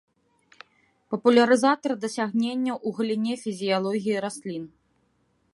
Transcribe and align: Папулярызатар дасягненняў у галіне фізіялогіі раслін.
Папулярызатар 1.13 1.93
дасягненняў 2.07 2.77
у 2.87 2.97
галіне 3.01 3.33
фізіялогіі 3.45 4.17
раслін. 4.27 4.63